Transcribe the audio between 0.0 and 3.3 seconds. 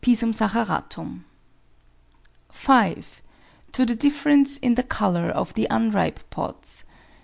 saccharatum). 5.